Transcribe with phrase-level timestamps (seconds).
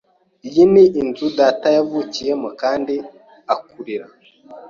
[0.47, 2.93] Iyi ni inzu data yavukiyemo kandi
[3.53, 4.05] akurira.